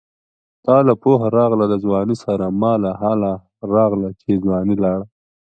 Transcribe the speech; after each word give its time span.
تاله 0.65 0.93
پوهه 1.01 1.27
راغله 1.37 1.65
د 1.69 1.73
ځوانۍ 1.83 2.15
سره 2.25 2.45
ماله 2.61 2.91
هله 3.03 3.31
راغله 3.73 4.09
چې 4.21 4.41
ځواني 4.43 4.75
لاړه 4.83 5.05